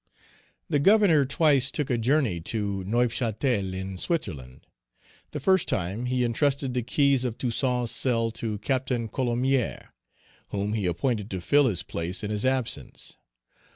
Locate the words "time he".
5.67-6.23